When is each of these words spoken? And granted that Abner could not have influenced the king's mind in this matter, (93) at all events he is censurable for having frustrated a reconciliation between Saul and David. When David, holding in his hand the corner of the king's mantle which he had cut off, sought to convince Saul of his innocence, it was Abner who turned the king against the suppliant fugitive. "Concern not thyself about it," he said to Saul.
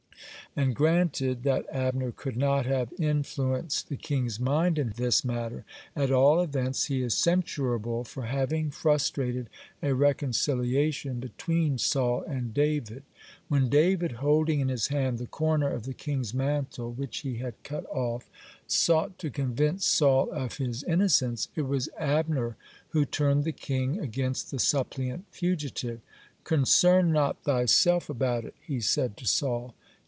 And 0.53 0.75
granted 0.75 1.43
that 1.43 1.65
Abner 1.71 2.11
could 2.11 2.35
not 2.35 2.65
have 2.65 2.91
influenced 2.99 3.87
the 3.87 3.95
king's 3.95 4.37
mind 4.37 4.77
in 4.77 4.89
this 4.97 5.23
matter, 5.23 5.63
(93) 5.95 6.03
at 6.03 6.11
all 6.11 6.41
events 6.41 6.85
he 6.87 7.01
is 7.01 7.13
censurable 7.13 8.03
for 8.03 8.23
having 8.23 8.69
frustrated 8.69 9.49
a 9.81 9.95
reconciliation 9.95 11.21
between 11.21 11.77
Saul 11.77 12.23
and 12.23 12.53
David. 12.53 13.03
When 13.47 13.69
David, 13.69 14.11
holding 14.13 14.59
in 14.59 14.67
his 14.67 14.87
hand 14.87 15.19
the 15.19 15.25
corner 15.25 15.69
of 15.69 15.83
the 15.83 15.93
king's 15.93 16.33
mantle 16.33 16.91
which 16.91 17.19
he 17.19 17.37
had 17.37 17.53
cut 17.63 17.85
off, 17.85 18.29
sought 18.67 19.17
to 19.19 19.29
convince 19.29 19.85
Saul 19.85 20.29
of 20.31 20.57
his 20.57 20.83
innocence, 20.83 21.47
it 21.55 21.61
was 21.61 21.87
Abner 21.97 22.57
who 22.89 23.05
turned 23.05 23.45
the 23.45 23.53
king 23.53 24.01
against 24.01 24.51
the 24.51 24.59
suppliant 24.59 25.27
fugitive. 25.31 26.01
"Concern 26.43 27.13
not 27.13 27.41
thyself 27.45 28.09
about 28.09 28.43
it," 28.43 28.55
he 28.59 28.81
said 28.81 29.15
to 29.15 29.25
Saul. 29.25 29.75